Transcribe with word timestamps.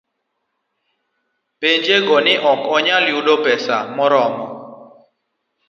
Pinjego 1.59 2.17
ne 2.25 2.33
ok 2.51 2.65
nyal 2.85 3.05
yudo 3.13 3.33
pesa 3.45 3.77
moromo 3.95 4.45